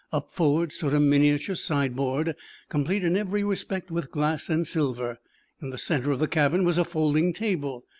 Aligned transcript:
Up 0.11 0.31
forward 0.31 0.71
stood 0.71 0.95
a 0.95 0.99
miniature 0.99 1.53
sideboard, 1.53 2.35
complete 2.69 3.03
in 3.03 3.15
every 3.15 3.43
respect 3.43 3.91
with 3.91 4.09
glass 4.09 4.49
and 4.49 4.65
silver. 4.65 5.19
In 5.61 5.69
the 5.69 5.77
center 5.77 6.11
of 6.11 6.17
the 6.17 6.27
cabin 6.27 6.63
was 6.63 6.79
a 6.79 6.83
folding 6.83 7.33
table. 7.33 7.85